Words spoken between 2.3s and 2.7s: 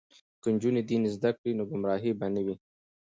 نه وي.